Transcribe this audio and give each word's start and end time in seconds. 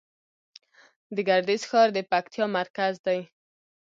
د 1.15 1.17
ګردیز 1.27 1.61
ښار 1.69 1.89
د 1.93 1.97
پکتیا 2.11 2.45
مرکز 2.57 2.93
دی 3.05 3.19